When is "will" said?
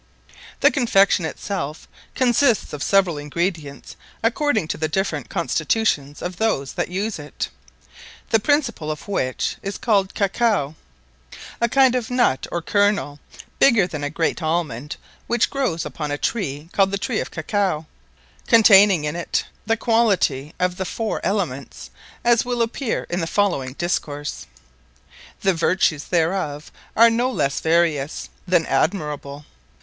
22.43-22.63